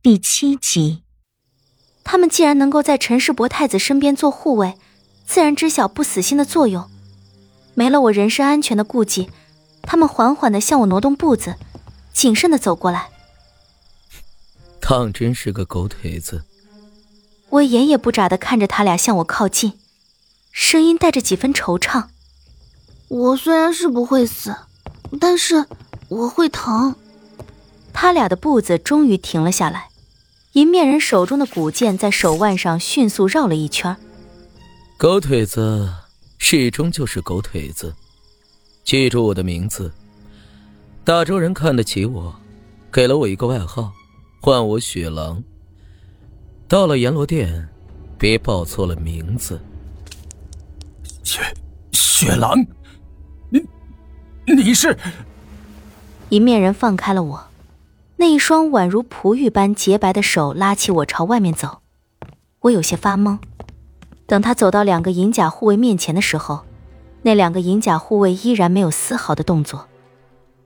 [0.00, 1.02] 第七集。
[2.04, 4.78] 他们既然能够在陈世伯太子身边做护卫，
[5.26, 6.88] 自然知晓不死心的作用。
[7.74, 9.28] 没了我人身安全的顾忌，
[9.82, 11.56] 他们缓缓的向我挪动步子，
[12.12, 13.10] 谨慎的走过来。
[14.80, 16.44] 当真是个狗腿子。
[17.50, 19.72] 我眼也不眨的看着他俩向我靠近，
[20.52, 22.04] 声音带着几分惆怅
[23.08, 24.54] ：“我虽然是不会死，
[25.20, 25.66] 但是
[26.08, 26.94] 我会疼。”
[27.92, 29.87] 他俩的步子终于停了下来，
[30.58, 33.96] 银面人手中的古剑在手腕上迅速绕了一圈。
[34.96, 35.88] 狗腿子
[36.38, 37.94] 始终就是狗腿子，
[38.82, 39.92] 记住我的名字。
[41.04, 42.34] 大周人看得起我，
[42.90, 43.92] 给了我一个外号，
[44.40, 45.40] 唤我雪狼。
[46.66, 47.68] 到了阎罗殿，
[48.18, 49.60] 别报错了名字。
[51.22, 51.40] 雪
[51.92, 52.58] 雪狼，
[53.48, 53.62] 你
[54.44, 54.98] 你是？
[56.30, 57.47] 一面人放开了我，
[58.20, 61.78] 那一双宛如璞玉般洁白的手拉起我朝外面走。
[62.62, 63.38] 我有些发懵。
[64.26, 66.64] 等他走到两个银甲护卫面前的时候，
[67.22, 69.86] 那两个银甲护卫依然没有丝毫的动作。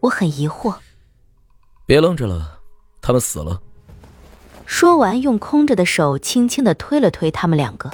[0.00, 0.76] 我很疑惑。
[1.84, 2.60] 别愣着了，
[3.02, 3.60] 他们死了。
[4.64, 7.90] 说完，用空着的手轻轻的推了推他们两个，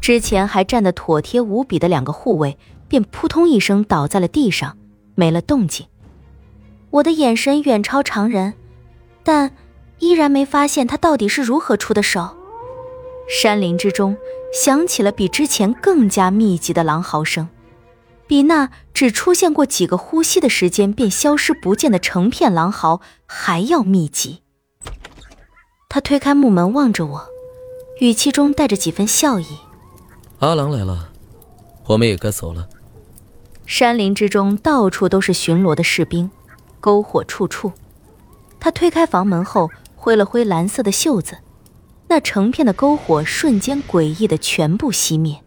[0.00, 2.56] 之前还站得妥帖无比的两个护卫，
[2.88, 4.78] 便扑通一声倒在了地上，
[5.14, 5.86] 没了动静。
[6.88, 8.54] 我的眼神远超常人，
[9.22, 9.54] 但
[9.98, 12.36] 依然没发现他到底是如何出的手。
[13.28, 14.16] 山林之中
[14.52, 17.48] 响起了比之前更加密集的狼嚎声，
[18.26, 24.42] 比那只出现过几个呼吸的时间便消失不见的成片狼嚎还要密集。
[25.88, 27.28] 他推开木门，望着我，
[28.00, 29.46] 语气中带着几分笑意。
[30.38, 31.10] 阿郎来了，
[31.86, 32.68] 我们也该走了。
[33.66, 36.30] 山林之中到处都是巡逻的士兵，
[36.80, 37.72] 篝火处处。
[38.60, 41.38] 他推开房门后，挥了挥蓝色的袖子，
[42.08, 45.42] 那成片的篝火瞬间诡异的全部熄灭。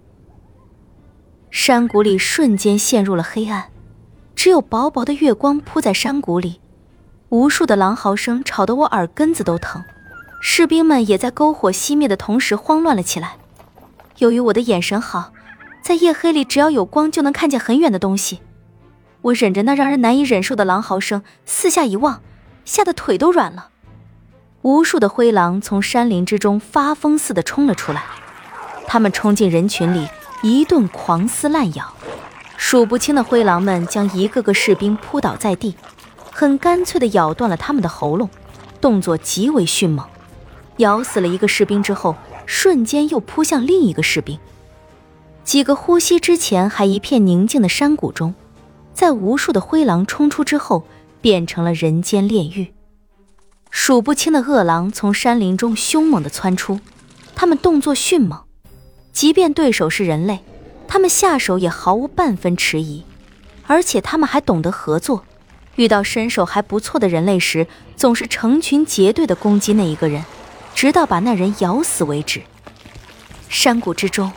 [1.52, 3.66] 山谷里瞬间陷入了黑暗，
[4.36, 6.60] 只有薄薄的月光铺在山谷里，
[7.30, 9.84] 无数的狼嚎声吵得我耳根子都疼。
[10.42, 13.38] 士兵们也在篝火熄灭的同时慌乱了起来。
[14.18, 15.32] 由于我的眼神好，
[15.84, 18.40] 在夜黑里只要有光就能看见很远的东西。
[19.22, 22.22] 我忍着那让人难以忍受的狼嚎声，四下一望，
[22.66, 23.70] 吓得腿都软了。
[24.62, 28.04] 无数的灰狼从山林之中发疯似的冲了出来，
[28.88, 30.08] 他们冲进人群里，
[30.42, 31.94] 一顿狂撕烂咬。
[32.56, 35.76] 数不清的灰狼们将一个个士兵扑倒在地，
[36.32, 38.30] 很干脆地咬断了他们的喉咙，
[38.80, 40.08] 动作极为迅猛。
[40.78, 44.40] 咬死了一个士兵之后，瞬间又扑向另一个士兵。
[45.44, 48.34] 几个呼吸之前还一片宁静的山谷中，
[48.94, 50.88] 在无数的灰狼冲出之后，
[51.24, 52.74] 变成了人间炼狱。
[53.72, 56.82] 数不清的恶狼从山林中凶猛地窜出，
[57.34, 58.42] 他们动作迅猛，
[59.14, 60.42] 即便对手是人类，
[60.86, 63.06] 他们下手也毫无半分迟疑，
[63.66, 65.24] 而且他们还懂得合作。
[65.78, 70.24] 遇到身手还不错的人类时，总是成群结队地攻击那一个人。
[70.76, 72.42] 直到把那人咬死为止。
[73.48, 74.32] 山谷之中，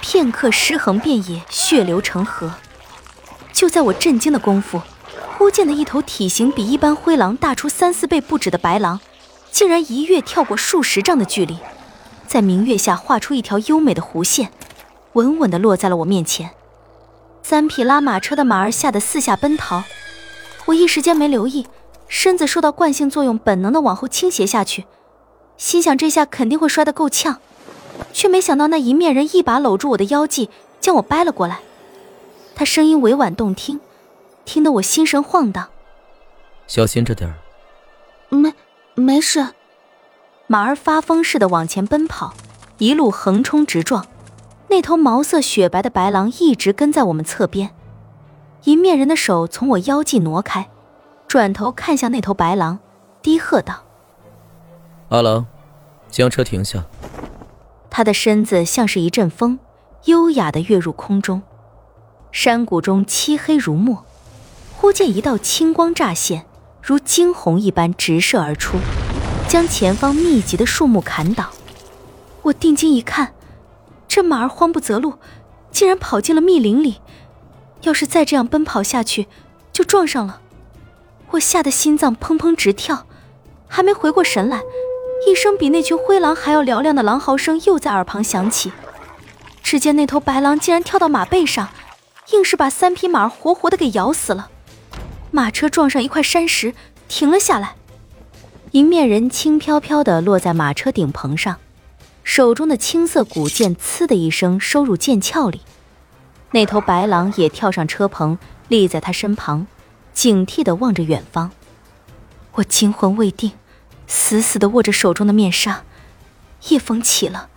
[0.00, 2.54] 片刻尸横遍野，血流成河。
[3.52, 4.80] 就在我震惊的功夫，
[5.36, 9.00] 忽见的一头体型比一般灰狼大出三四倍不止的白狼，
[9.50, 11.58] 竟然一跃跳过数十丈的距离，
[12.26, 14.50] 在明月下画出一条优美的弧线，
[15.14, 16.50] 稳稳地落在了我面前。
[17.42, 19.82] 三匹拉马车的马儿吓得四下奔逃，
[20.66, 21.66] 我一时间没留意，
[22.06, 24.84] 身子受到惯性作用，本能地往后倾斜下去。
[25.58, 27.40] 心想这下肯定会摔得够呛，
[28.12, 30.48] 却没想到那银面人一把搂住我的腰际，
[30.80, 31.58] 将我掰了过来。
[32.54, 33.80] 他声音委婉动听，
[34.44, 35.68] 听得我心神晃荡。
[36.66, 37.36] 小心着点儿。
[38.28, 38.52] 没，
[38.94, 39.54] 没事。
[40.46, 42.34] 马儿发疯似的往前奔跑，
[42.78, 44.06] 一路横冲直撞。
[44.68, 47.74] 那头毛色雪白的白狼一直跟在我们侧边。
[48.64, 50.68] 银面人的手从我腰际挪开，
[51.28, 52.78] 转头看向那头白狼，
[53.22, 53.84] 低喝道。
[55.10, 55.46] 阿郎，
[56.10, 56.84] 将车停下。
[57.90, 59.58] 他的身子像是一阵风，
[60.06, 61.42] 优雅的跃入空中。
[62.32, 64.04] 山谷中漆黑如墨，
[64.84, 66.44] 忽见一道青光乍现，
[66.82, 68.76] 如惊鸿一般直射而出，
[69.48, 71.52] 将前方密集的树木砍倒。
[72.42, 73.32] 我定睛一看，
[74.06, 75.14] 这马儿慌不择路，
[75.70, 77.00] 竟然跑进了密林里。
[77.80, 79.26] 要是再这样奔跑下去，
[79.72, 80.42] 就撞上了。
[81.30, 83.06] 我吓得心脏砰砰直跳，
[83.66, 84.60] 还没回过神来。
[85.26, 88.70] 一声比那群灰狼还要嘹亮的狼嚎声又在耳旁响起，
[89.62, 91.70] 只见那头白狼竟然跳到马背上，
[92.32, 94.50] 硬是把三匹马活活的给咬死了。
[95.34, 96.76] 马车撞上一块山石，
[97.08, 97.74] 停了下来。
[98.70, 101.58] 迎面人轻飘飘地落在马车顶棚上，
[102.22, 105.62] 手中的青色古剑“呲”的一声收入剑鞘里。
[106.52, 108.38] 那头白狼也跳上车棚，
[108.68, 109.66] 立在他身旁，
[110.12, 111.50] 警惕地望着远方。
[112.52, 113.54] 我惊魂未定，
[114.06, 115.82] 死死地握着手中的面纱。
[116.68, 117.48] 夜风起了，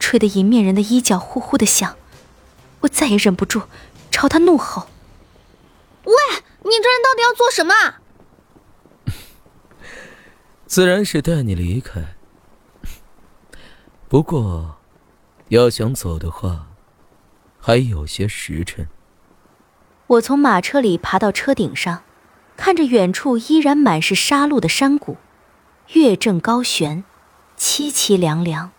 [0.00, 1.94] 吹得迎面人的衣角呼呼的响。
[2.80, 3.62] 我再也忍不住，
[4.10, 4.88] 朝他怒吼
[6.02, 6.14] ：“喂，
[6.64, 7.74] 你这人到底要做什么？”
[10.66, 12.16] 自然是带你离开。
[14.08, 14.76] 不过，
[15.48, 16.66] 要想走的话，
[17.60, 18.88] 还有些时辰。
[20.06, 22.02] 我从马车里爬到车顶上，
[22.56, 25.16] 看着远处依然满是杀戮的山谷，
[25.92, 27.04] 月正高悬，
[27.58, 28.70] 凄凄凉凉。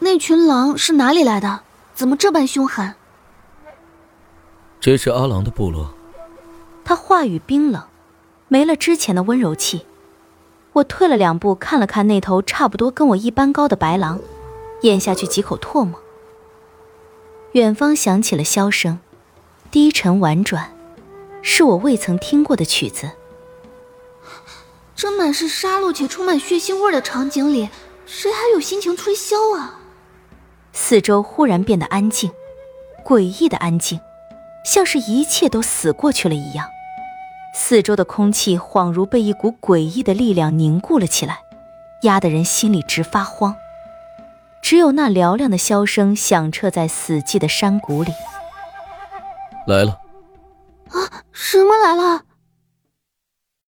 [0.00, 1.62] 那群狼是哪里来的？
[1.94, 2.94] 怎么这般凶狠？
[4.80, 5.94] 这是阿郎的部落。
[6.92, 7.84] 他话语冰冷，
[8.48, 9.86] 没了之前的温柔气。
[10.74, 14.20] 我退了两步，看了看那头差不多跟我一般高的白狼，
[14.82, 15.98] 咽下去几口唾沫。
[17.52, 19.00] 远方响起了箫声，
[19.70, 20.76] 低沉婉转，
[21.40, 23.12] 是我未曾听过的曲子。
[24.94, 27.70] 这满是杀戮且充满血腥味的场景里，
[28.04, 29.80] 谁还有心情吹箫啊？
[30.74, 32.30] 四周忽然变得安静，
[33.02, 33.98] 诡异的安静，
[34.66, 36.68] 像是一切都死过去了一样。
[37.54, 41.40] 四周的空气恍如被一股诡异的力量凝固了起来，
[42.02, 43.54] 压得人心里直发慌。
[44.62, 48.12] 只有那嘹亮的箫声响彻在死寂的山谷里。
[49.66, 49.98] 来了！
[50.88, 52.22] 啊，什么来了？